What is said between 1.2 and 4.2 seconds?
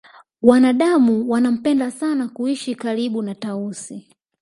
wanampenda sana kuishi karibu na tausi